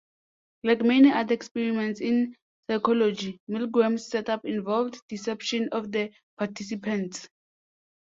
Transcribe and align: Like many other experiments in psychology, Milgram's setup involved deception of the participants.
Like 0.63 0.81
many 0.81 1.11
other 1.11 1.35
experiments 1.35 2.01
in 2.01 2.35
psychology, 2.67 3.39
Milgram's 3.47 4.07
setup 4.09 4.43
involved 4.45 4.99
deception 5.07 5.69
of 5.73 5.91
the 5.91 6.09
participants. 6.39 7.29